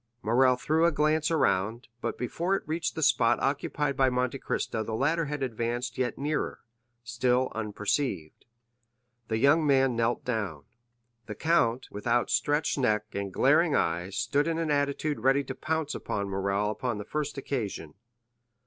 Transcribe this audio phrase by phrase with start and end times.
[0.23, 4.81] Morrel threw a glance around, but before it reached the spot occupied by Monte Cristo
[4.81, 6.61] the latter had advanced yet nearer,
[7.03, 8.45] still unperceived.
[9.27, 10.63] The young man knelt down.
[11.27, 15.93] The count, with outstretched neck and glaring eyes, stood in an attitude ready to pounce
[15.93, 17.93] upon Morrel upon the first occasion.